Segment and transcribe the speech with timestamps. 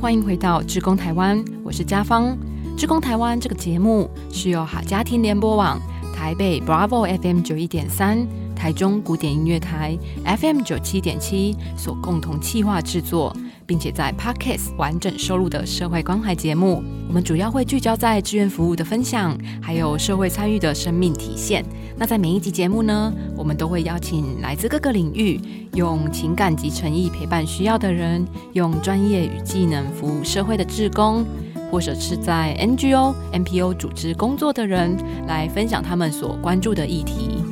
[0.00, 2.34] 欢迎回到《志工台湾》，我是家芳。
[2.74, 5.78] 《志工台湾》这个节目是由好家庭联播网、
[6.16, 8.26] 台北 Bravo FM 九一点三、
[8.56, 13.36] 台中古典音乐台 FM 九七点七所共同企划制作。
[13.70, 21.64] 并且在 Podcast 完整收录的社会关怀节目，我们主要会聚焦在志愿服务的分享，还有社会参与的生命体现。
[21.96, 25.40] 那在每一集节目呢，我们都会邀请来自各个领域，
[25.74, 31.24] 用情感及诚意陪伴需要的人，用专业与技能服务社会的志工，
[31.70, 37.44] 或者是在 NGO、NPO 组织工作的人，来分享他们所关注的议题。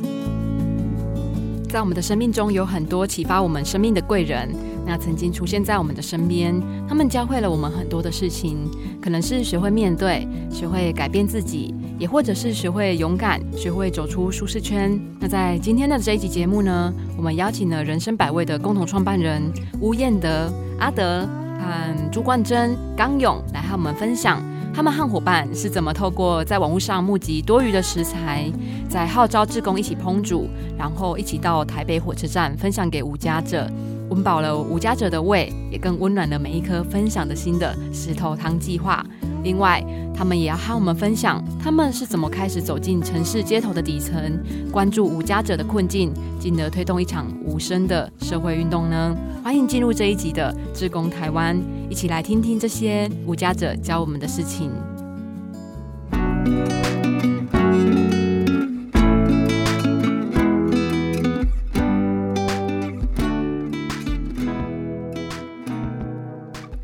[1.69, 4.49] 在我们的生命中，有很多启发我们生命的贵人。
[4.89, 8.67] 那曾经出现在我们的身边，他们教会了我们很多的事情，
[8.99, 14.99] 可能是学会面对，学会改变自己，也或者是学会勇敢，学会走出舒适圈。
[15.19, 19.43] 那在今天的这一集节目呢，我们邀请了人生百味的共同创办人
[19.79, 24.41] 吴彦德、阿德和朱冠珍、刚勇来和我们分享，
[24.73, 28.51] 他们和伙伴是怎么透过在网络上募集多余的食材，
[28.89, 33.69] 在号召志工一起烹煮，然后一起到台北火车站分享给无家者。
[34.09, 39.05] 温饱了无家者的胃，也更温暖了每一颗分享的心的石头汤计划。
[39.43, 44.37] 另外，他们也要和我们分享，他们是怎么开始走进城市街头的底层，
[44.71, 49.15] 关注无家者的困境，进而推动一场无声的社会运动呢？
[49.41, 51.55] 欢迎进入这一集的《志工台湾》，
[51.89, 54.69] 一起来听听这些无家者教我们的事情。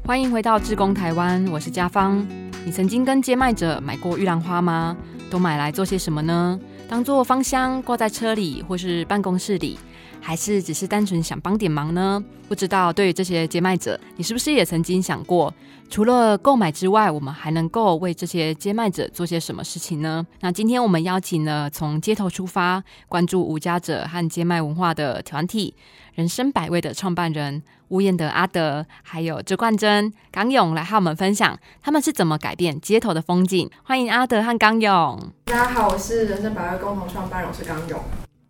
[0.07, 2.23] 欢迎回到志工台湾，我是家芳。
[2.63, 4.95] 你曾经跟接麦者买过玉兰花吗？
[5.31, 6.59] 都买来做些什么呢？
[6.87, 9.79] 当做芳香挂在车里或是办公室里，
[10.27, 12.21] 还是只是单纯想帮点忙呢？
[12.47, 15.53] 不知道对于这些接麦者，你是不是也曾经想过，
[15.87, 20.25] 除了购买之外，我们还能够为这些接麦者做些什么事情呢？
[20.39, 25.75] 那今天我们邀请了从街头出发，关注无家者和接麦文化的团体——
[26.15, 27.61] 人生百味的创办人。
[27.89, 33.69] 吴彦德阿德，还有周冠珍、刚勇来和我们分享，他们是怎么改变街头的风景。
[33.83, 35.31] 欢迎阿德和刚勇。
[35.45, 38.03] 大家好，我是人生百味共同创办人，我是刚勇。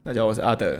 [0.05, 0.79] 大家好，我是阿德。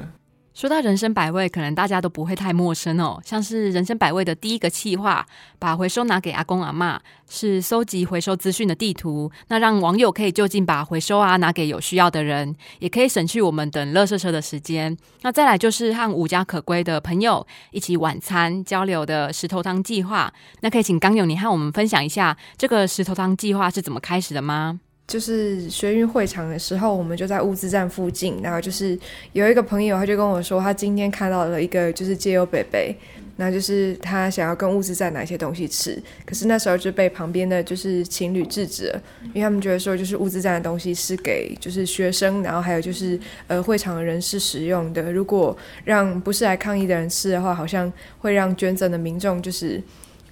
[0.55, 3.21] 说到人生百味，可能大家都不会太陌生哦。
[3.25, 5.27] 像是人生百味的第一个企划，
[5.59, 6.97] 把回收拿给阿公阿妈，
[7.29, 14.95] 是搜集回收资讯的地图，那让网友可以就近把回收啊拿给有需要的人，也可以省去我们等垃圾车的时间。
[15.23, 20.31] 那再来就是和无家可归的朋友一起晚餐交流的石头汤计划。
[20.61, 24.79] 那可以请刚勇你和我们分享一下这个石头汤计划是怎么开始的吗？
[25.07, 28.39] 就是学运会场的时候，我们就在物资站附近。
[28.41, 28.97] 然后就是
[29.33, 32.95] 有一个朋友，他就跟我说，他今天看到了一个就是街友北北，
[33.37, 36.01] 那就是他想要跟物资站拿一些东西吃。
[36.25, 45.11] 可是那时候就被旁边的就是情侣制止了，因为他们觉得说，就是物资站的东西是给就是学生，然后还有就是呃会场的人士使用的。
[45.11, 49.79] 如果让不是来抗议的人吃的话，好像会让捐赠的民众就是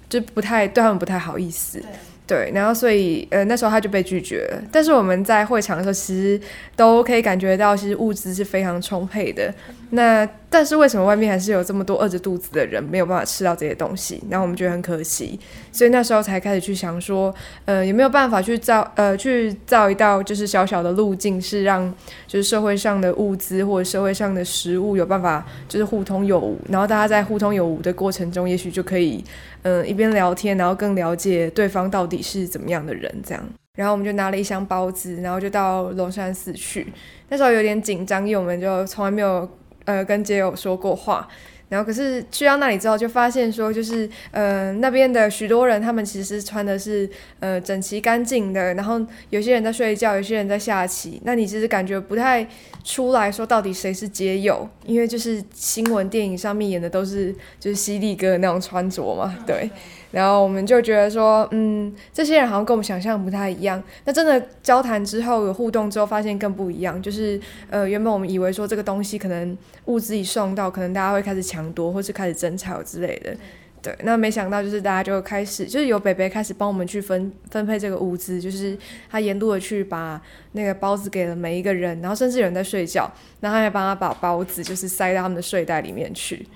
[0.08, 1.80] 就不太对他们不太好意思。
[2.26, 4.62] 对然后所以呃那时候他就被拒绝了。
[4.72, 6.40] 但是我们在会场的时候，其实
[6.74, 9.52] 都可以感觉到，其实物资是非常充沛的。
[9.94, 14.22] 那但是为什么外面还是有这么多饿着肚子的人没有办法吃到这些东西？
[14.28, 15.38] 然后我们觉得很可惜，
[15.72, 17.34] 所以那时候才开始去想说，
[17.64, 21.92] 呃有没有办法去造呃去造一道就是小小的路径，是让
[22.26, 29.24] 就是社会上的物资或者社会上的食物有办法就是互通有无，然后大家在互通有无的过程中，也许就可以
[29.62, 33.44] 嗯一边聊天，然后更了解对方到底是怎么样的人这样。
[33.76, 36.86] 然后我们就拿了一箱包子，然后就到龙山寺去。
[37.28, 39.48] 那时候有点紧张，因为我们就从来没有。
[39.84, 41.28] 呃，跟街友说过话，
[41.68, 47.08] 然后可是去到那里之后，就发现说，就是呃那边的许多人，他们其实穿的是
[47.40, 49.00] 呃整齐干净的，然后
[49.30, 52.46] 有些人在睡觉，有些人在下棋，那你其实感觉不太
[52.84, 59.70] 出来说到底谁是街友，因为就是新闻电影上面演的都是就是犀利哥那种穿着嘛，对。
[60.14, 63.82] 然后我们就觉得说，嗯，这些人好像跟我们想象不太一样。
[64.04, 67.02] 那真的交谈之后有互动之后，发现更不一样。
[67.02, 73.34] 就是，呃，原本我们以为说这个东西可能物资一送到，可能大家会开始抢夺，或是开始争吵之类的。
[73.82, 78.78] 对，那没想到就是大家就开始，就是由北北开始帮我们去分分配这个物资，就是
[79.10, 80.22] 他沿路的去把
[80.52, 86.46] 那个包子给了每一个人，然后甚至有人在睡觉，然后他还帮他把包子就是塞到他们的睡袋里面去。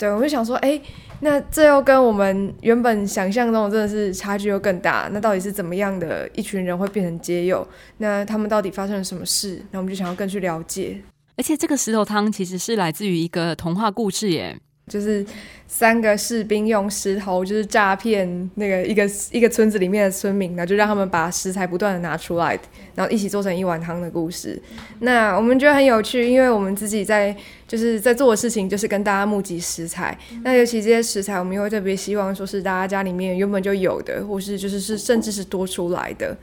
[0.00, 0.80] 对，我就想说，哎。
[1.22, 5.06] 那这又跟我们原本想象中真的是差距又更大。
[5.12, 7.68] 那到底是怎么样的一群人会变成街友？
[7.98, 9.62] 那他们到底发生了什么事？
[9.70, 10.98] 那我们就想要更去了解。
[11.36, 14.58] 而且这个石头汤其实是来自于一个童话故事耶。
[14.90, 15.24] 就是
[15.68, 22.58] 三个士兵用石头就是诈骗那个一个一个村子里面的村民，然后就让他们把食材不断的拿出来，
[22.96, 24.60] 然后一起做成一碗汤的故事。
[24.98, 27.34] 那我们觉得很有趣，因为我们自己在
[27.68, 30.18] 就是在做的事情就是跟大家募集食材。
[30.42, 36.36] 那尤其这些食材，我们又会特别希望说是大家家里面原本就有的，或是就是是甚至是多出来的。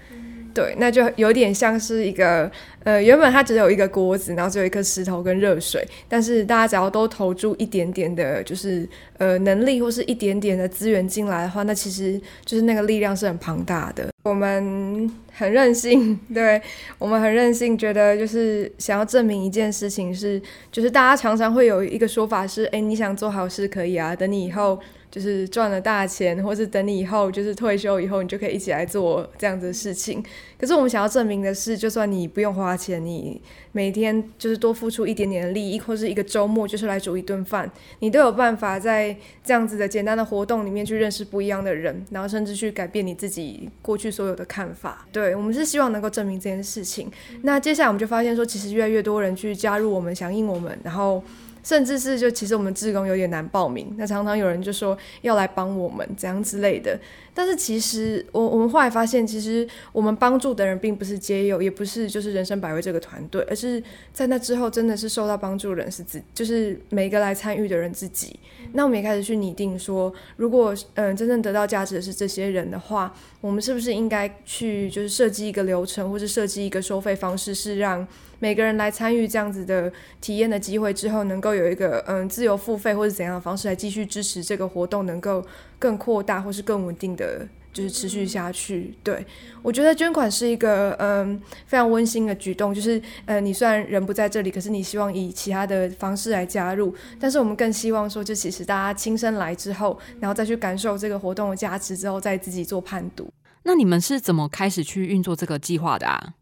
[0.57, 2.51] 对，那就有点像是一个，
[2.83, 8.89] 呃，原本它只有一个锅子，然后只有一颗石头跟热水，但是大家只要都投注一点点的，就是
[9.19, 14.09] 呃能力或是一点点的资源进来的话，那其实就是那个力量是很庞大的。
[14.23, 16.59] 我们很任性，对
[16.97, 24.79] 我们很任性，觉得就是想要证明一件事情是，就是大家常常会有一个说法是，哎，你想做好事可以啊，等你以后。
[25.17, 30.23] 就是赚了大钱，或是等你以后就是退休以后，你就可以一起来做这样子的事情。
[30.59, 33.41] 可是我们想要证明的是，就算你不用花钱，你
[33.71, 37.67] 每天就是多付出一点点的利益，或是一个周末就是来煮一顿饭，
[37.97, 45.07] 你都有办法在这样子的简单的活动里面去认识不一样的人，然后甚至去改变你自己过去所有的看法。
[45.11, 47.11] 对我们是希望能够证明这件事情。
[47.41, 51.23] 那接下来我们就发现说，其实越来越多人去加入我们，响应我们，然后。
[51.67, 56.97] 甚至是就其实我们志工有点难报名，那常常有人就说要来帮我们这样之类的。
[57.37, 63.81] 但是其实我我们后来发现，其实我们帮助的人并不是街友，也不是就是人生百味这个团队，而是
[64.11, 68.39] 在那之后真的是受到帮助人是自，就是每个来参与的人自己。
[68.73, 78.05] 那我们也开始去拟定说，如果嗯真正得到价值的是这些人的话，我们是不是应该去就是设计一个流程，或是设计一个收费方式，是让
[78.39, 85.45] 每个人来参与这样子的体验的机会之后，能够有一个嗯自由付费或者怎样的方式来继续支持这个活动，能够
[85.79, 88.95] 更扩大或是更稳定的，就是持续下去。
[89.03, 89.25] 对
[89.61, 103.31] 我觉得捐款是一个嗯非常温馨的举动，就是呃你虽然人不在这里，可是你希望以其他的方式来加入，但是我们更希望说，就其实大家亲身来之后，然后再去感受这个活动的价值之后，再自己做判读。
[103.63, 106.33] 那你们是怎么开始去运作这个计划的啊？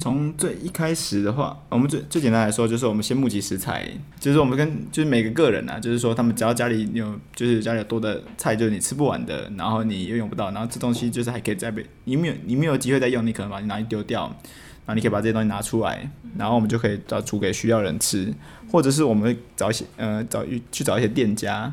[0.00, 3.86] 从最一开始的话，我们最最简单来说，就是我们先募集食材，
[4.18, 18.32] 就是我们跟就是每个个人啊，就是说他们只要家里有就是家里有多的菜，就是你吃不完的，然后你又用不到，然后这东西就是还可以再被你没有你没有机会再用，你可能把你拿去丢掉，然后你可以把这些东西拿出来，然后我们就可以找煮给需要人吃，
[18.72, 20.42] 或者是我们找一些呃找
[20.72, 21.70] 去找一些店家，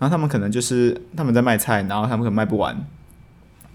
[0.00, 2.74] 后他们可能就是他们在卖菜，然后他们可能卖不完，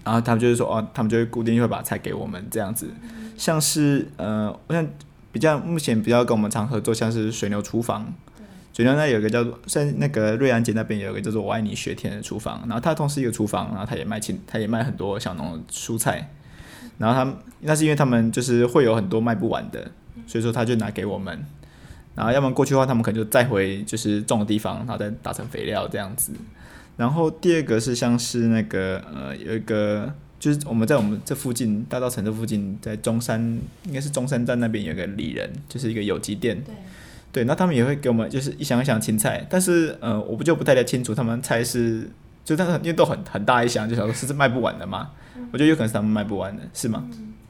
[0.04, 2.90] 然后他们就是说哦，他们就会固定会把菜给我们这样子。
[3.38, 4.86] 像是呃，我想
[5.30, 8.12] 比较目前比较跟我们常合作，像是水牛厨房，
[8.72, 16.28] 水牛那有个叫做在那个瑞安街那边有个叫做我爱你雪田的厨房，然后它同时一个厨房，然后它也卖青，它也卖很多小农蔬菜，
[16.98, 19.88] 然后他那是因为他们就是会有很多卖不完的，
[20.26, 21.46] 所以说他就拿给我们，
[22.16, 26.32] 然后要么过去的话，他们可能就再回就是种的地方，然后再打成肥料这样子。
[26.96, 30.12] 然后第二个是像是那个呃有一个。
[30.38, 33.40] 就是我们在我们这附近大道城这附近，在中山
[33.84, 36.62] 应该是中山站那边有个里仁，就是一个有机店。
[36.62, 36.74] 对，
[37.32, 42.08] 对，那他们也会给我们就是一箱一箱青菜，但是呃，我不就不太太清楚他们菜是，
[42.44, 45.10] 就但是因为都很很大一箱，就想说是卖不完的嘛，
[45.52, 47.04] 我觉得有可能是他们卖不完的，是吗？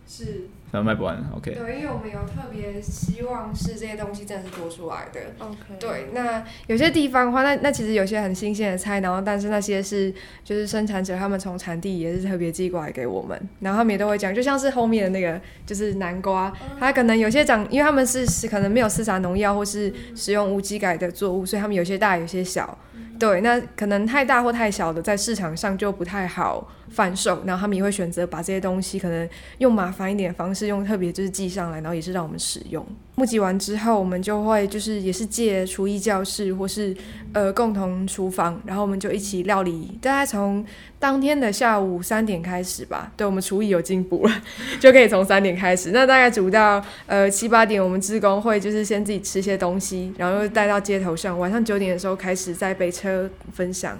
[0.08, 0.48] 是。
[0.70, 1.54] 然后卖不完，OK。
[1.54, 5.56] 对，因为我们有特别希望是这些东西真的是多出来的，OK。
[5.80, 10.12] 对，那有些地方的话，那那其实有些很新鲜的菜，然后但是那些是
[10.44, 22.76] 就是生产者他们从产地也是特别寄过来给我们，然后他们也都会讲，就像是后面的那个就是南瓜，它可能有些长，因为他们是是可能没有施洒农药或是使用无机改的作物，所以他们有些大有些小。
[23.18, 32.84] 对，那可能太大或太小的，在市场上就不太好贩售，然后他们也会选择把这些东西可能用麻烦一点的方式，用特别就是寄上来，然后也是让我们使用。
[33.16, 36.96] 募集完之后，我们就会就是也是借厨艺教室或是
[37.32, 39.98] 呃共同厨房，然后我们就一起料理。
[40.00, 40.64] 大概从
[41.00, 44.42] 当天的下午三点开始吧，对我们厨艺有进步了，
[44.78, 45.90] 就可以从三点开始。
[45.90, 51.36] 那大概煮到呃七八点，我们职工会就是先自己吃些东西，然后又带到街头上。
[51.36, 53.07] 晚上九点的时候开始在北车
[53.52, 53.98] 分享，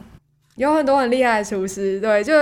[0.57, 2.33] 有很多很厉害的厨师，对，就。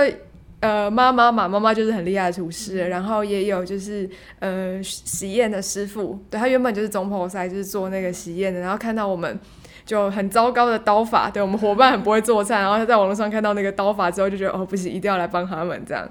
[0.59, 4.09] 呃，妈妈嘛，妈妈就是很厉害的厨师，然后也有就是
[4.39, 9.39] 呃喜宴的师傅，对他原本就是总婆赛，就是做那个喜宴的，然后看到我们
[9.85, 16.09] 就很糟糕的刀法，对我们伙伴很不会做菜，然后他在网络上看到那个刀法之后，就觉得哦不行，一定要来帮他们这样，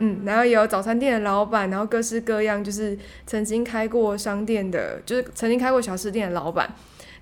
[0.00, 6.68] 嗯，然后也有早餐店的老板，然后各式各样就是曾经开过商店的，就是曾经开过小吃店的老板。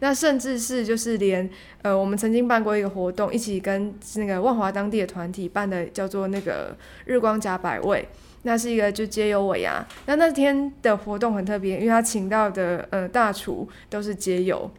[0.00, 1.48] 那甚至是就是连
[1.82, 8.06] 呃，我们曾经办过一个活动，一起跟那个万华当地的团体办的，叫做那个日光甲百味，
[8.42, 9.86] 那是一个就街友尾牙。
[10.06, 14.70] 那那天的活动很特别，因为他请到的呃大厨都是街友，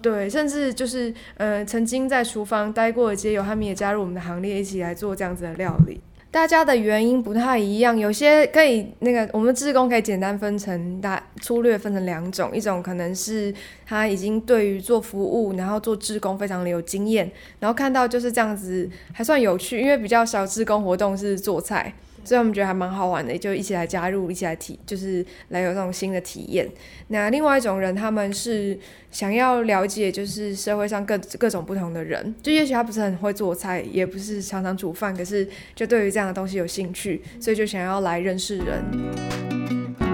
[0.00, 6.00] 对，甚至就是呃，曾经在厨房待过的街友，他们也加入我们的行列，一起来做这样子的料理。
[6.32, 13.52] 大家的原因不太一样，有些可以那个，我们志工可以简单分成大粗略分成两种，一种可能是
[13.84, 21.92] 他已经对于做服务，然后做志工非常的有经验，然后看到就是这样子还算有趣，因为比较少志工活动是做菜。
[22.24, 26.68] 所以我们觉得还蛮好玩的，就一起来加入，一起来体，就是来有这种新的体验。
[27.08, 28.78] 那另外一种人，他们是
[29.10, 40.09] 想要了解，就是社会上各各种不同的人，就也许他不是很会做菜，也不是常常煮饭，可是就对于这样的东西有兴趣，所以就想要来认识人。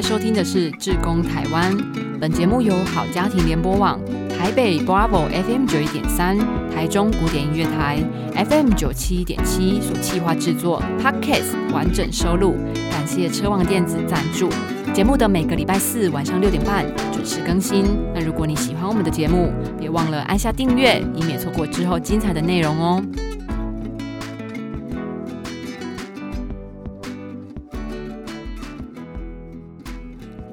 [0.00, 1.76] 收听的是《志工台湾》，
[2.18, 6.38] 本节目由好家庭联播网、台北 Bravo FM 九一点三、
[6.74, 7.98] 台中古典音乐台
[8.34, 12.56] FM 九七点七所企划制作，Podcast 完整收录。
[12.90, 14.48] 感谢车望电子赞助。
[14.94, 17.84] 节目的每个礼拜四晚上六点半准时更新。
[18.14, 23.02] 那如果你喜欢我们的节目，别忘了按下订阅，以免错过之后精彩的内容哦。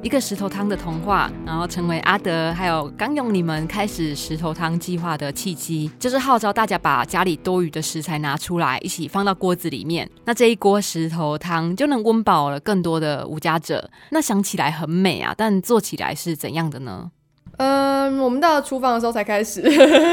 [0.07, 13.89] 一个石头汤的童话，然后成为阿德还有刚勇你们开始石头汤计划的契机，就是号召大家把家里多余的食材拿出来，一起放到锅子里面，那这一锅石头汤就能温饱了更多的无家者。
[14.11, 17.11] 那想起来很美啊，但做起来是怎样的呢？
[17.55, 19.63] 嗯，我们到厨房的时候才开始，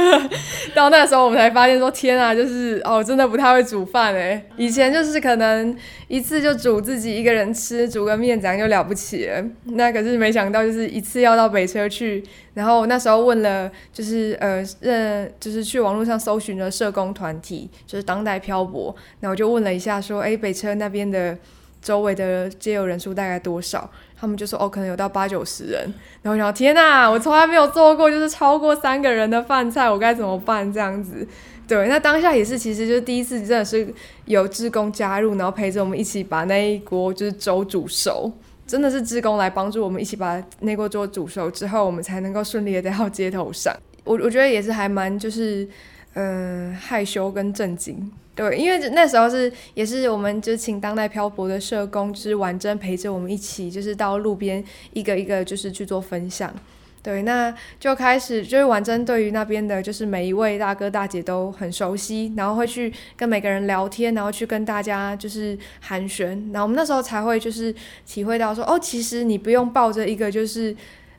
[0.75, 4.43] 到那时候我们才发现说，天啊，就是哦，真的不太会煮饭哎。
[4.57, 5.77] 以前就是可能
[6.09, 9.45] 一次就煮自己一个人吃，煮个面这样就了不起了。
[9.65, 12.25] 那可是没想到，就是一次要到北车去，
[12.55, 21.37] 然后那时候问了，就是呃，认就是去网络上搜寻了社工团体，就是当代漂泊，那我就问了一下，说，哎，北车那边的
[21.83, 23.91] 周围的接友人数大概多少？
[24.25, 30.73] 他们就说哦，可能有到八九十人，然后想天哪，我从来没有做过就是超过三个人的饭菜，我该怎么办？
[30.73, 31.27] 这样子，
[31.69, 33.87] 对，那当下也是，其实就是第一次，真的是
[34.25, 38.33] 有志工加入，然后陪着我们一起把那一锅就是粥煮熟，
[38.67, 43.77] 真的是志工来帮助我们一起把那锅粥煮熟之后，我们才能够顺利的带到街头上。
[44.05, 45.69] 我我觉得也是还蛮就是
[46.15, 48.11] 嗯害羞跟震惊。
[48.35, 54.63] 对，因为那时候是也是我们就请当代漂泊的社工，就是婉珍陪着我们一起，就是到路边
[54.93, 56.53] 一个一个就是去做分享。
[57.01, 67.73] 对，那就开始就是婉珍对于那边的，就是每一位大哥大姐都很熟悉，然后会去跟每个人聊天，然后去跟大家就是寒暄，然后我们那时候才会就是
[68.05, 70.75] 体会到说，哦，其实你不用抱着一个就是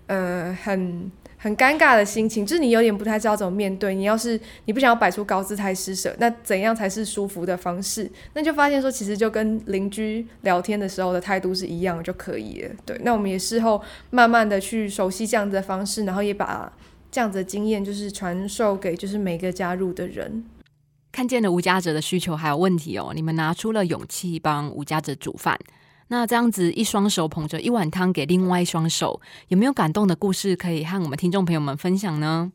[0.07, 1.09] 呃很。
[1.45, 3.93] 很尴尬的心情，就是你有点不太知道怎么面对。
[3.93, 8.11] 你要是你不想要摆出高姿态施舍，那怎样才是舒服的方式？
[8.33, 12.71] 那就发现说，其实就跟邻居聊天的时候的态度是一样就可以了。
[12.83, 16.73] 对，那我们也事后慢慢的去熟悉这样子的方式，然后也把
[17.11, 20.43] 这样子的经验就是传授给就是每个加入的人。
[21.11, 25.55] 看见了无家者的需求还有问题哦，你们拿出了勇气帮无家者煮饭。
[26.07, 32.51] 那这样子，一双手捧着一碗汤给另外一双手，有没有感动的故事可以和我们听众朋友们分享呢？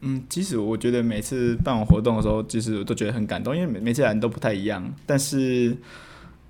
[0.00, 4.92] 嗯，其实我觉得每次办完活动的时候，其实我都觉得很感动，因为每每次人都不太一样。
[5.06, 5.76] 但是，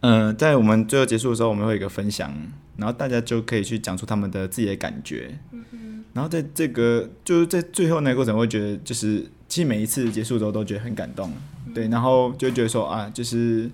[0.00, 2.34] 嗯，在我们最后结束的时候，我们会有一个分享，
[2.76, 5.38] 然后大家就可以去讲出他们的自己的感觉。
[5.50, 11.32] 嗯然后在这个就是在最后那个过程，会觉得就是其实每一次结束之后都觉得很感动，
[11.74, 13.70] 对，然后就觉得说啊，就是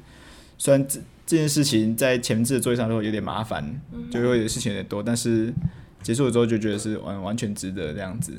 [0.56, 0.86] 虽然
[1.28, 3.62] 这件事情在前置的作业上都有点麻烦，
[4.10, 5.52] 就会有事情有点多，但是
[6.02, 8.32] 结束了之后就觉得是完完全值得这样子。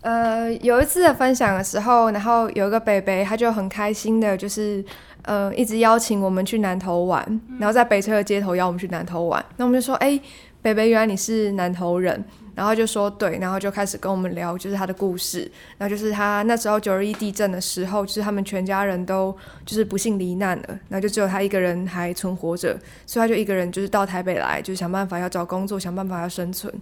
[0.00, 4.84] 呃，有一次的分享的时候，然后有一个北北，他就很开心的，就是
[5.22, 10.20] 呃一直邀请我们去南头玩，然后在北车的街头邀我们去南头玩，那我们就说，哎，
[10.60, 12.24] 北北，原来你是南头人。
[12.54, 15.50] 然后就说对，然后就开始跟我们聊，就是他的故事。
[15.78, 26.72] 然后就是他那时候九二一地震的时候，就是他们全家人都就是不幸罹难了，然后就只有他一个人还存活着，所以他就一个人就是到台北来，就想办法要找工作，想办法要生存。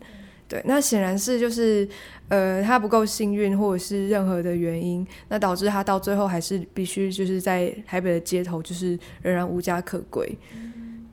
[0.49, 1.89] 对，那显然是就是
[2.27, 10.37] 呃他不够幸运，或者是任何的原因，那导致他到最后还是必须就是在台北的街头，就是仍然无家可归。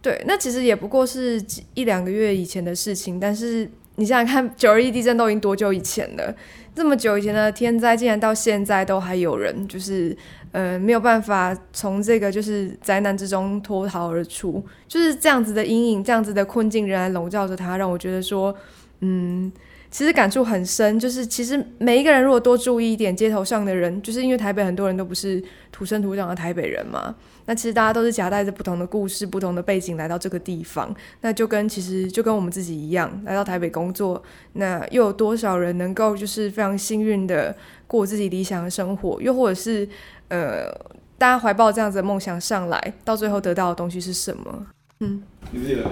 [0.01, 1.39] 对，那其实也不过是
[1.75, 3.69] 一两个月以前的事情，但是。
[3.98, 6.34] 你想想看，九二一地震都已经多久以前了？
[6.75, 10.16] 这么久以前的天灾，竟然到现在都还有人，就是
[10.51, 18.56] 呃没有办法从这个就是灾难之中脱逃而出，就是这样子的阴影，这样子的困境仍然笼罩着他，让我觉得说，
[19.00, 19.51] 嗯，
[19.89, 27.16] 其实感触很深，就是其实每一个人如果多注意一点街头上的人，就是因为台北很多人都不是土生土长的台北人嘛，
[27.48, 34.22] 那其实大家都是夹带着不同的故事、不同的背景来到这个地方，那就跟其实就跟我们自己一样，来到台北工作，
[34.54, 37.56] 那又有多少人能够就是非常幸运的
[37.88, 39.89] 过自己理想的生活，又或者是
[40.27, 40.70] 呃，
[41.18, 44.68] 大家怀抱这样子的梦想上来，到最后得到的东西是什么？
[45.00, 45.89] 嗯，你自己来？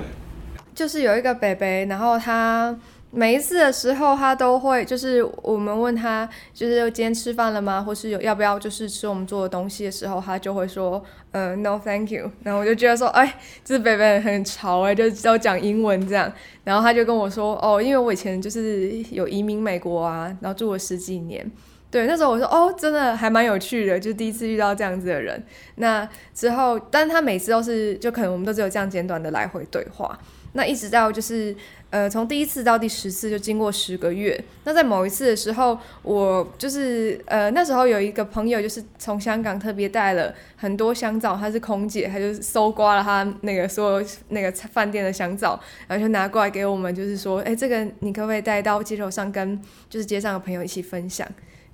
[0.75, 2.77] 就是有一个北北，然后他。
[3.15, 7.81] 每一次的时候，他都会就是我们问他，就是今天吃饭了吗？
[7.81, 12.29] 或是有要不要就是吃我们做的东西的时候，他就会说，呃，no thank you。
[12.43, 16.29] 然后我就觉得说，哎，这北北很潮哎，就都讲英文这样。
[16.65, 21.49] 然后他就跟我说，哦，因为我以前就是有移民美国啊，然后住了十几年。
[21.89, 25.41] 对，那时候我说，哦，真的还蛮有趣的，就第一次遇到这样子的人。
[25.75, 30.19] 那之后，但是他每次都是，就可能我们都只有这样简短的来回对话。
[30.55, 31.55] 那一直到就是。
[31.91, 34.37] 呃，从第一次到第十次就经过十个月。
[34.65, 45.57] 那在某一次的时候，我就是呃那时候有一个朋友，就是从香港特别带了很多香皂，她是空姐，她就搜刮了她那个所有那个饭店的香皂，
[45.87, 49.57] 然后就拿过来给我们，就是说，哎，这个你可不可以带到街头上跟
[49.89, 51.25] 就是街上的朋友一起分享？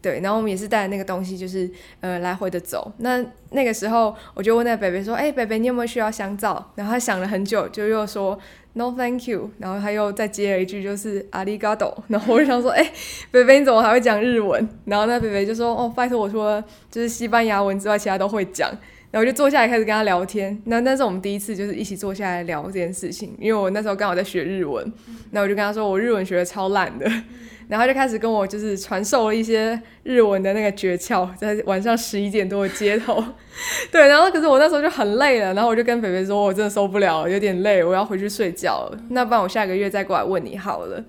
[0.03, 1.69] 对，然后我们也是带那个东西，就是
[1.99, 2.91] 呃来回的走。
[2.97, 6.71] 那那个时候我就问那个北北说，哎，北北你有没有需要香皂？
[6.75, 8.37] 然后他想了很久，就又说。
[8.73, 9.49] No, thank you。
[9.57, 12.03] 然后他又再接了一句，就是阿里嘎多。
[12.07, 12.91] 然后我就想说，哎，
[13.29, 14.67] 北北你怎么还会讲日文？
[14.85, 18.71] 然后那北北就说，哦，拜托我说，就是西班牙文之外，其他都会讲。
[19.11, 20.59] 然后我就坐下来开始跟他聊天。
[20.65, 24.91] 那那是我们第一次就是一起坐下来聊这件事情，因为我那时候刚好在学日文。
[25.31, 27.09] 那我就跟他说，我日文学的超烂的。
[27.67, 33.23] 然后就开始跟我就是传授了一些日文的那个诀窍，在晚上十一点多的街头，
[33.89, 38.99] 对，然后可是我那时候就很累了，然后我就跟北北说，我真的受不了，有点累，我要回去睡觉了。
[39.11, 41.01] 那不然我下个月再过来问你好了。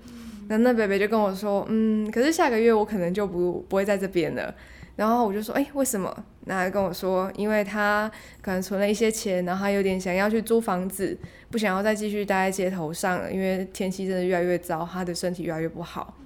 [0.47, 4.55] 那那北北就跟我说，嗯，可是下个月我可能就不不会在这边了。
[4.95, 6.15] 然后我就说，哎，为什么？
[6.45, 11.17] 那他跟我说，因为他可能存了一些钱，然后他有点想要去租房子，
[11.49, 16.17] 不想要再继续待在街头上了，因为天气真的越来越糟，他的身体越来越不好。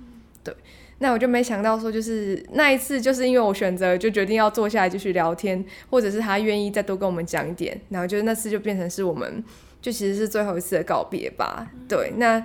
[0.43, 0.53] 对，
[0.99, 9.43] 那我就没想到说，就是那一次，就是因为我选择就决定要坐下来继续聊天，或者是他愿意再多跟我们讲一点，然后就是那次就变成是我们
[9.81, 11.69] 就其实是最后一次的告别吧。
[11.87, 12.43] 对，那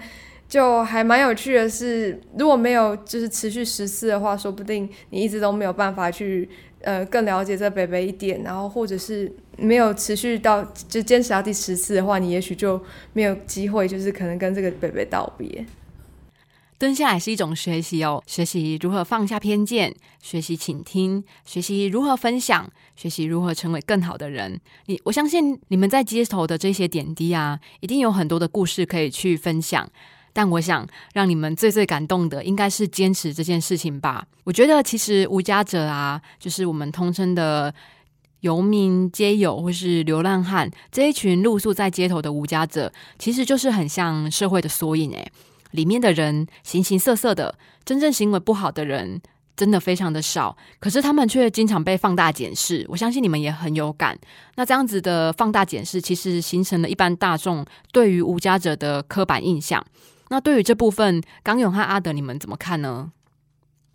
[0.49, 6.47] 就还蛮有趣的是，如果没有就是持续十次的话，说不定你一直都没有办法去
[6.83, 12.81] 呃更了解这北北一点，然后或者是没有持续到就坚持到第十次的话，你也许就
[13.12, 15.64] 没有机会，就是可能跟这个北北道别。
[16.79, 24.61] 蹲下来是一种学习哦，学习如何放下偏见，学习倾听，学习如何分享，学习如何成为更好的人。
[24.87, 29.88] 你我相信你们在街头的这些点滴啊，一定有很多的故事可以去分享。
[30.33, 34.27] 但我想让你们最最感动的，应该是坚持这件事情吧。
[34.45, 37.73] 我觉得其实无家者啊，就是我们通称的
[38.40, 45.31] 游民、街友或是流浪汉这一群露宿在街头的无家者，其实就是很像社会的缩影诶。
[45.73, 49.23] 里面的人形形色色的，真正行为不好的人
[49.57, 52.85] 真的非常的少，可是他们却经常被放大检视。
[52.88, 54.18] 我相信你们也很有感。
[54.57, 59.83] 那这样子的放大检视，其实形成了一般大众对于无家者的刻板印象。
[60.33, 63.12] 那对于这部分，刚勇和阿德，你们怎么看呢？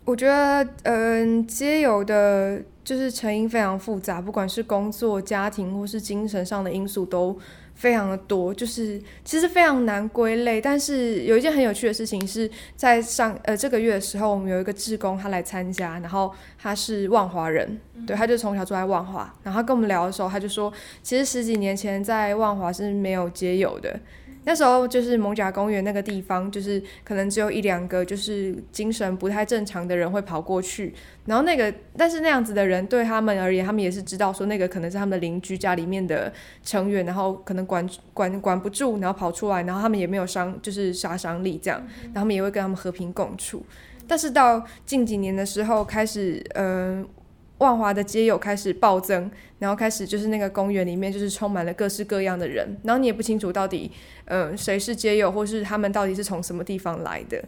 [0.06, 7.36] 我觉得，嗯，皆有的就是成因非常复杂，不管是工作、家庭或是精神上的因素都。
[7.78, 10.60] 非常的多，就是其实非常难归类。
[10.60, 19.32] 但是有一件很有趣的事情是在上呃这个月的时候，我们有一个志工他来参加，然后他是万华人，对，他就从小住在万华。
[19.44, 20.74] 然后他跟我们聊的时候，他就说，
[21.04, 24.00] 其实十几年前在万华是没有街友的。
[24.48, 30.94] 那时候就是蒙甲公园那个地方，就是可能只有一两个就是精神不太正常的人会跑过去，
[31.26, 36.32] 然后那个但是那样子的人对他们而言，他们也是知道说那个可能是他们的邻居家里面的
[36.64, 43.66] 成员，然后可能管管管不住，然后跑出来，然后他们也没有伤就是杀伤力这样，然后他们也会跟他们和平共处。
[44.08, 47.06] 但是到近几年的时候开始，嗯。
[47.60, 53.92] 万华的街友开始暴增，然后开始就是那个公园里面就是充满了各式各样的人，然后你也不清楚到底，
[54.26, 57.44] 呃，谁是街友，或是他们到底是从什么地方来的。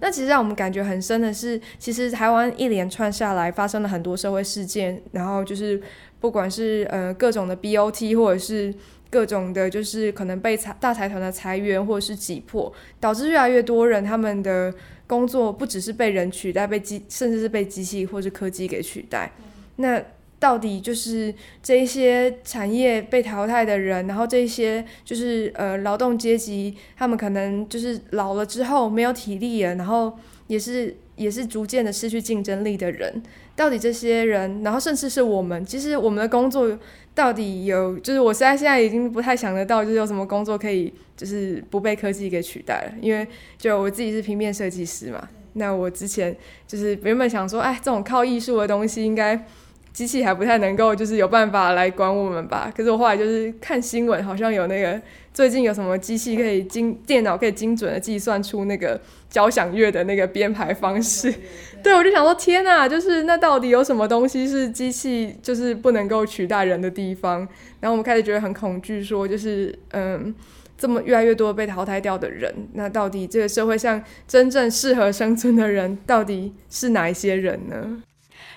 [0.00, 5.82] 那其实让我们感觉很深的是，其实台湾一连串下来发生了很多社会事件，然后就是
[6.20, 8.72] 不管是呃各种的 BOT，或者是
[9.10, 14.72] 各种的，就是可能被财大财团的裁员或者是挤破，导致越来越多人他们的
[15.06, 19.32] 工作不只是被人取代，被机甚至是被机器或是科技给取代。
[19.76, 20.02] 那
[20.38, 30.16] 到底就是这些产业被淘汰的人，然后这些就是呃劳动阶级，他们可能就是老了之后没有体力了，然后
[30.46, 33.22] 也是也是逐渐的失去竞争力的人。
[33.56, 36.78] 到底这些人，然后甚至是我们，其实我们的工作
[37.18, 42.92] 到底有，就是我现在现在已经不太想得到，就是有什么工作可以就是不被科技给取代了。
[43.00, 43.26] 因为
[43.56, 46.36] 就我自己是平面设计师嘛，那我之前
[46.68, 49.44] 就是原本想说，哎，这种靠艺术的东西应该。
[49.90, 52.72] 机器还不太能够，就是有办法来管我们吧。
[52.76, 55.00] 可是我后来就是看新闻，好像有那个
[55.38, 61.32] 最近有什么机器可以精电脑可以精准的计算出那个交响乐的那个编排方式。
[61.80, 67.46] 对， 我就想说天呐，就是那到底有什么东西是机器就是不能够取代人的地方？
[67.78, 70.34] 然后我们开始觉得很恐惧，说就是嗯，
[70.76, 78.02] 这么越来越多被淘汰掉的人，那到底这个社会上真正适合生存的人到底是哪一些人呢？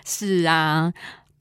[0.04, 0.92] 是啊。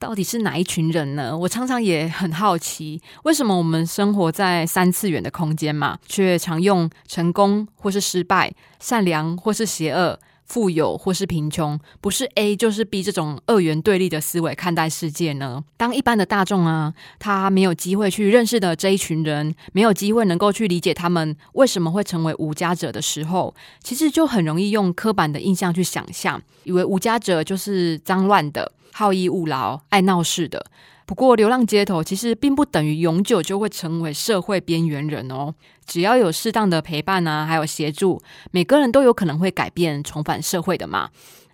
[0.01, 1.37] 到底是哪一群人呢？
[1.37, 15.63] 我常常也很好奇，为什么我们生活在三次元的空间嘛，却常用成功或是失败、善良或是邪恶、富有或是贫穷，不是 A 就是 B 这种二元对立的思维看待世界呢？
[15.77, 28.71] 当一般的大众啊，他没有机会去认识的这一群人，没有机会能够去理解他们为什么会成为无家者的时候，其实就很容易用刻板的印象去想象，以为无家者就是脏乱的。
[28.93, 30.65] 好逸恶劳、爱闹事的。
[31.05, 35.53] 不过，流浪街头其实并不等于永久就会成为社会边缘人哦。
[35.85, 41.09] 只要有适当的陪伴啊，还有协助，每个人都有可能会改变、重返社会的嘛。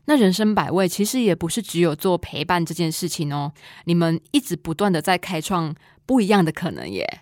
[0.06, 3.52] 那人生百味，其实也不是只有做陪伴这件事情哦。
[3.86, 5.74] 你们一直不断的在开创
[6.06, 7.22] 不一样的可能耶。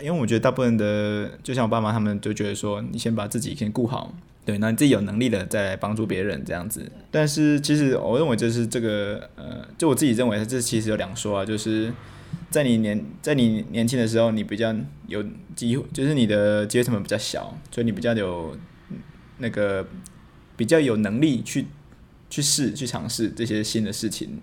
[0.00, 4.14] 因为我觉得大部分的，就像我爸妈他们，就觉得说，你先把自己先顾好。
[4.44, 6.90] 对，那你自己有能力了再来帮助别人这样子。
[7.12, 11.92] 但是其实我认为就是这个呃，就我自己认为，这其实有两说啊，就是
[12.50, 14.74] 在你年在你年轻的时候，你比较
[15.06, 15.24] 有
[15.54, 18.56] 机会，就是你的机会成本比较小，所以你比较有
[19.38, 19.86] 那个
[20.56, 21.66] 比较有能力去
[22.28, 24.40] 去试去尝试这些新的事情。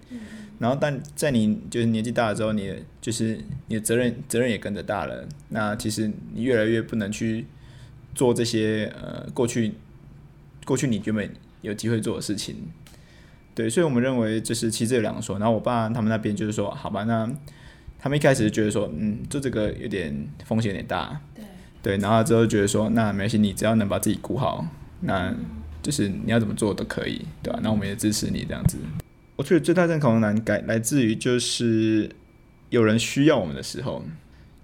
[0.59, 7.45] 然后，但在你就是年纪大了之后，你就是你的责任责任也跟着大了，那其实你越来越不能去
[8.15, 9.73] 做这些呃过去。
[10.69, 11.27] 过去你原本
[11.61, 12.55] 有机会做的事情，
[13.55, 17.27] 对，所以我们认为就是其实有两个说，然后我爸他们那边就是说，好吧，那
[17.97, 21.43] 他们一开始觉得说，嗯，做这个有点风险有点大，对，
[21.81, 24.63] 对，然后之后觉得说，那没关系，你只要能把自己顾好，
[25.01, 25.33] 那
[25.81, 27.59] 就是你要怎么做都可以，对吧？
[27.63, 28.77] 那我们也支持你这样子。
[29.37, 32.11] 我觉得最大认同的难改来自于就是
[32.69, 34.05] 有人需要我们的时候，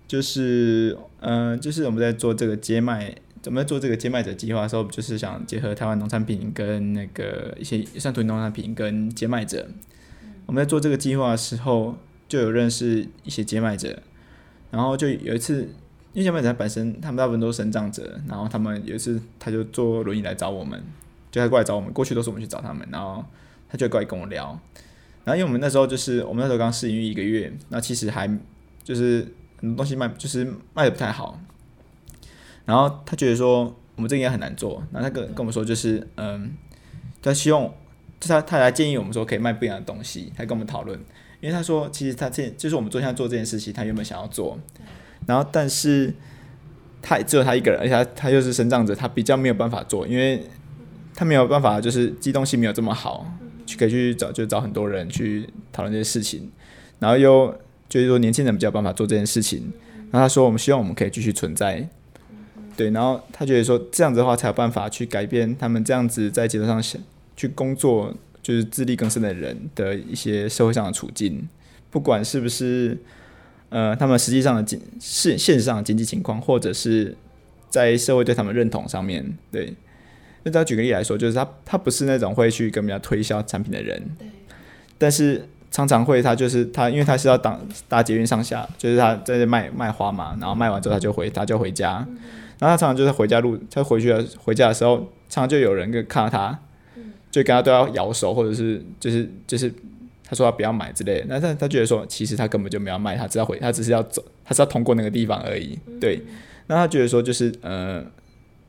[0.07, 3.15] 就是嗯，就是我们在做这个接麦。
[3.45, 9.67] 我们在做这个接麦者计划的时候，就是想结合台湾农产品跟那个一些上土农产品跟接麦者。
[10.45, 14.01] 我们在做这个计划的时候，就有认识一些接麦者，
[14.71, 15.61] 然后就有一次，
[16.13, 20.83] 因为接麦者他本身他们大部分都是生长者，然后他们有一次他就坐轮椅来找我们，
[21.31, 23.25] 就他过来找我们，过去都是我们去找他们，然后
[23.69, 24.59] 他就过来跟我聊。
[25.23, 28.27] 然后因为我们那时候就是我们那时候刚试营运一个月，那其实还
[28.83, 29.27] 就是
[29.59, 31.39] 很多东西卖就是卖的不太好。
[32.65, 33.63] 然后他觉得说
[33.95, 36.51] 我们这个应该很难做，然后他跟跟我们说就是嗯，
[37.21, 37.63] 他希望
[38.19, 40.99] 就他他来建议我们说可以卖不一样的东西，他跟我们讨论，
[41.39, 44.59] 因为他说其实他这就是我们做现在做这件事情，他原本想要做，
[45.27, 46.13] 然后但是
[47.01, 50.43] 他只有他一个人，而且他他又是生长者，他比较没有办法做，因为
[51.13, 53.25] 他没有办法就是机动性没有这么好，
[53.65, 56.51] 去可以去找就找很多人去讨论这些事情，
[56.99, 57.55] 然后又
[57.87, 59.71] 就是说年轻人比较办法做这件事情，
[60.11, 61.87] 然后他说我们希望我们可以继续存在。
[62.75, 67.01] 对，然后他觉得说这样子的话才有办法去改变他们这样子在街头上想
[67.35, 71.47] 去工作，就是自力更生的人的一些社会上的处境，
[71.89, 72.97] 不管是不是
[73.69, 77.15] 呃他们实际上的经是现实上的经济情况，或者是
[77.69, 79.73] 在社会对他们认同上面对。
[80.43, 84.27] 那再举个例来说，就是他他不是那种会去跟人家推销产品的人，对，
[84.97, 87.59] 但是常常会他就是他，因为他是要当
[87.89, 91.95] 搭捷运上下，就是他在这卖卖花嘛，然后卖完之后他就回他就回家。
[92.57, 94.95] 然后他常常就是回家路，他回去的回家的时候，
[95.27, 96.57] 常常就有人跟看到他，
[97.29, 99.69] 就跟他都要摇手，或者是就是就是
[100.23, 101.19] 他说他不要买之类。
[101.19, 101.25] 的。
[101.27, 105.77] 那他他觉得说，其实他根本就没有卖，他只要回，他只是要走，他是要通过那个地方而已。
[105.99, 106.21] 对，
[106.67, 108.01] 那他觉得说就是呃，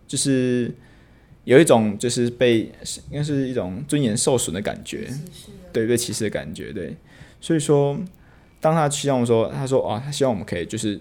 [0.09, 0.75] 就是
[1.45, 2.63] 有一种就是被
[3.11, 5.09] 应该是一种尊严受损的感觉，
[5.77, 6.97] 对，被歧视的感觉，对。
[7.41, 7.99] 所以说，
[8.61, 11.01] 当他希望说，他说啊，他希望我们可以就是。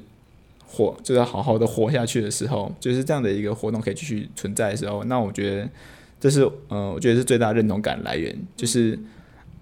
[0.68, 5.70] 活就是好好的活下去的时候，就是这样的一个活动可以继续存在的时候，那我觉得
[6.20, 8.36] 这是呃，我觉得是最大认同感来源。
[8.58, 9.00] 就是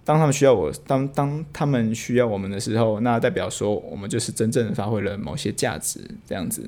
[0.04, 6.68] 当他们需要我，当当他们需要我们的时候，那代表说我们就是真正发挥了某些价值，这样子。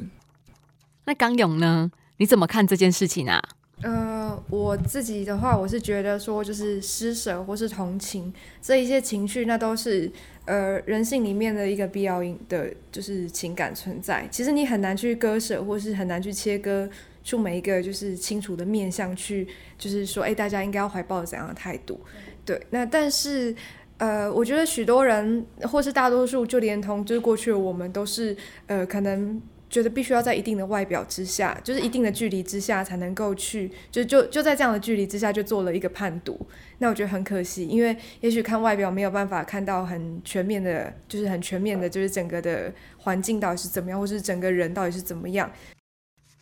[1.06, 1.92] 那刚勇呢？
[2.18, 3.42] 你怎么看这件事情啊？
[3.84, 4.16] 呃。
[4.26, 10.12] 呃，我自己的话，我是觉得说，就是施舍或是同情这一些情绪，那都是
[10.46, 14.28] 呃人性里面的一个必要的，就是情感存在。
[14.32, 16.90] 其实你很难去割舍，或是很难去切割
[17.24, 22.00] 出每一个就是清楚的面向去，就是说，哎，大家应该要怀抱怎样的态度？
[22.44, 23.56] 对，那但是
[24.00, 28.36] 呃，我觉得许多人或是大多数，就连同就是过去的我们，都是
[28.66, 29.40] 呃可能。
[29.76, 36.40] 觉得必须要在一定的外表之下，就是一定的距离之下，才能够去，就就就在这样的距离之下，就做了一个判读。
[36.78, 45.52] 那我觉得很可惜，因为也许看外表没有办法看到很全面的，就是很全面的，就是整个的环境到底是怎么样，或是整个人到底是怎么样。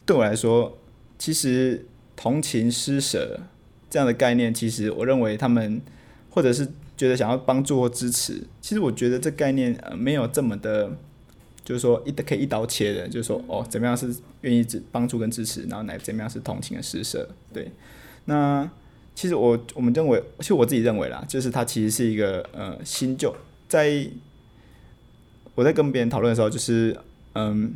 [0.05, 0.77] 对我来说，
[1.17, 3.39] 其实同情施舍
[3.89, 5.81] 这样的概念，其实我认为他们
[6.29, 10.91] 或者是觉得想要帮助或支持，其实我觉得这概念呃没有这么的。
[11.63, 17.71] 就是说一可以一刀切的，就是说哦，怎么样是愿意支帮助跟支持，然后哪怎么样是同情的施舍，对。
[18.25, 18.69] 那
[19.15, 23.33] 其实我我们认为，其实我自己认为啦，就是它其实是一个呃新旧，
[23.69, 24.07] 在
[25.55, 26.97] 我在跟别人讨论的时候，就是
[27.33, 27.73] 嗯，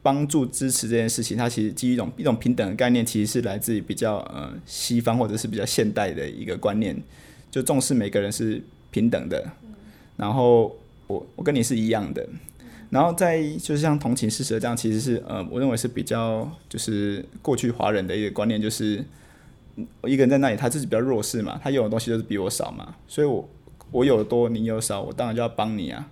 [0.00, 6.96] 帮助支持这件事情，它其实基于一种一种平等的概念，其实是来自于比较呃西方或者是比较现代的一个观念，
[7.50, 9.44] 就重视每个人是平等的，
[10.16, 12.26] 然后我我跟你是一样的。
[12.92, 19.02] 然后在就是像同情施舍这样，其实是呃，我认为是比较就是过去华人的一个观念，就是
[20.02, 23.48] 我一个人在那里，他自己比较弱势嘛，他有的东西就是比我少嘛，所以我
[23.92, 26.10] 我有多，你有少，我当然就要帮你啊，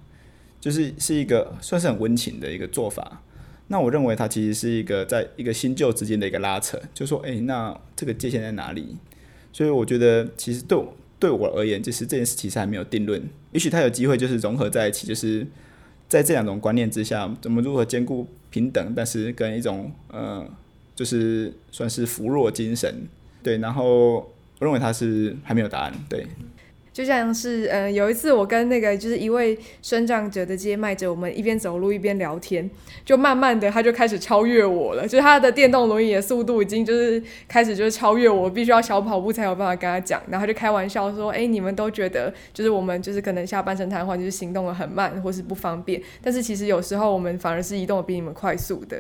[0.59, 3.21] 就是是一个算是很温情的一个做法。
[3.66, 8.97] 那我认为它其实是一个在一个新旧之间的一个拉扯，就说哎，那这个界限在哪里？
[9.53, 15.47] 所以我觉得其实对我对我而言，就是这件事其实还没有定论，也许它有机会就是融合在一起，就是。
[16.11, 20.44] 在这两种观念之下，怎么如何兼顾平等，但是跟一种呃，
[20.96, 23.07] 就是算是扶弱精神，
[23.44, 23.59] 对。
[23.59, 26.27] 然后我认为他是还没有答案，对。
[26.92, 32.68] 就像是，嗯，有一次我跟那个就是一位生长者的接麦者，我们一边走路一边聊天，
[33.05, 48.98] 就慢慢的他就开始超越我了，就是他的电动轮椅的速度已经就是开始就是超越我，必须要小跑步才有办法跟他讲，然后他就开玩笑说，哎，你们都觉得就是我们就是可能下半身瘫痪，就是行动的很慢或是不方便，但是其实有时候我们反而是移动的比你们快速的。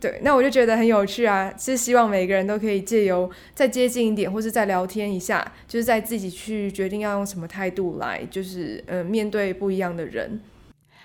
[0.00, 10.40] 对，那我就觉得很有趣啊，是希望每个人都可以借由再接近一点，或是再聊天一下，就是在自己去决定要用什么态度来，就是嗯面对不一样的人。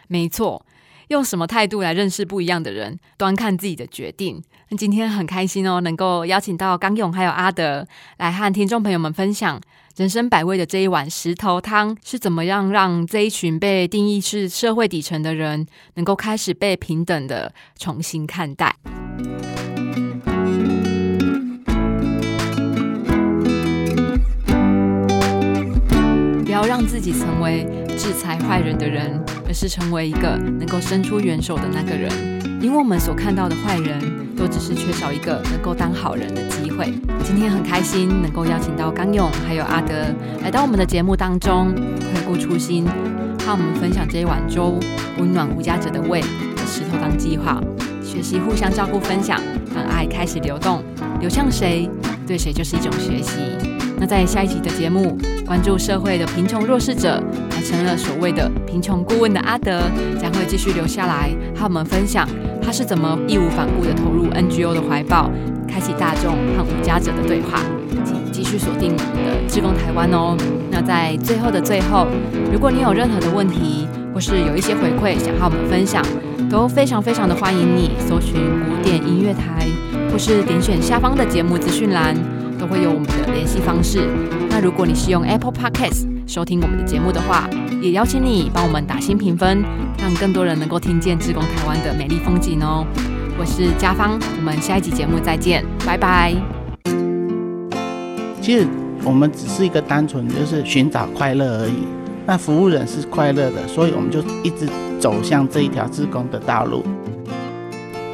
[0.07, 0.63] 没错，
[1.07, 4.39] 用什么态度来认识不一样的人，端看自己的决定。
[4.69, 9.59] 那今天很开心哦，能够邀请到刚勇还有阿德来和听众朋友们分享。
[9.95, 18.75] 人生百味的这一碗石头汤是怎么样让这一群被定义是社会底层的人，能够开始被平等的重新看待？
[26.43, 27.63] 不要让自己成为
[27.95, 32.42] 制裁坏人的人，而是成为一个能够伸出援手的那个人。
[32.63, 33.99] 因为我们所看到的坏人，
[34.37, 36.93] 都只是缺少一个能够当好人的机会。
[37.21, 39.93] 今天很开心能够邀请到刚勇还有阿德
[40.41, 42.85] 来到我们的节目当中，回顾初心，
[43.45, 44.79] 和我们分享这一碗粥，
[45.19, 47.61] 温暖无家者的胃的石头当计划，
[48.01, 49.41] 学习互相照顾分享，
[49.75, 50.81] 让爱开始流动，
[51.19, 51.89] 流向谁，
[52.25, 53.33] 对谁就是一种学习。
[53.99, 57.21] 那在下一集的节目，关注社会的贫穷弱势者，
[57.51, 59.81] 还成了所谓的贫穷顾问的阿德，
[60.17, 62.25] 将会继续留下来和我们分享。
[62.65, 65.29] 他是怎么义无反顾的投入 NGO 的怀抱，
[65.67, 67.59] 开启大众和无家者的对话？
[68.05, 70.35] 请继续锁定我们的志工台湾哦。
[70.71, 72.07] 那在最后的最后，
[72.51, 76.03] 如果你有任何的问题，或是有一些回馈想和我们分享，
[76.49, 79.67] 都非常非常的欢迎你搜寻古典音乐台，
[80.11, 82.15] 或是点选下方的节目资讯栏，
[82.63, 84.07] 都会有我们的联系方式。
[84.49, 87.49] 那如果你是用 Apple Podcast 收听我们的节目的话，
[87.81, 89.61] 也邀请你帮我们打新评分，
[89.97, 92.87] 让更多人能够听见志工台湾的美丽风景哦。
[93.37, 96.33] 我是嘉芳，我们下一集节目再见，拜拜。
[98.39, 98.65] 其实
[99.03, 101.85] 我们只是一个单纯就是寻找快乐而已。
[102.25, 104.69] 那服务人是快乐的，所以我们就一直
[105.01, 106.81] 走向这一条志工的道路。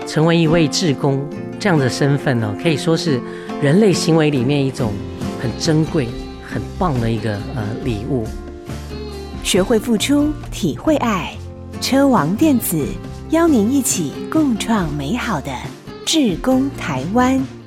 [0.07, 1.23] 成为一位志工
[1.59, 3.21] 这样的身份呢，可以说是
[3.61, 4.93] 人类行为里面一种
[5.41, 6.07] 很珍贵、
[6.41, 8.25] 很棒的一个呃礼物。
[9.43, 11.33] 学会付出，体会爱。
[11.81, 12.85] 车王电子
[13.31, 15.51] 邀您一起共创美好的
[16.05, 17.58] 志工台湾。